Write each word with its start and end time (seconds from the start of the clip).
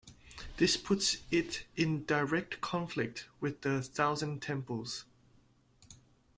This 0.57 0.77
puts 0.77 1.17
it 1.29 1.65
in 1.75 2.05
direct 2.05 2.59
conflict 2.59 3.27
with 3.39 3.61
the 3.61 3.83
Thousand 3.83 4.41
Temples. 4.41 5.05